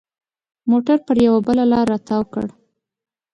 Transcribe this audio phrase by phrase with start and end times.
[0.69, 2.45] موټر پر یوه بله لاره را تاو کړ.